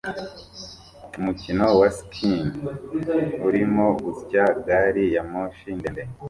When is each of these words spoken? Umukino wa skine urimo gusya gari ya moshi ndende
Umukino 1.17 1.65
wa 1.79 1.89
skine 1.97 2.53
urimo 3.47 3.85
gusya 4.03 4.43
gari 4.65 5.03
ya 5.15 5.23
moshi 5.31 5.69
ndende 5.79 6.03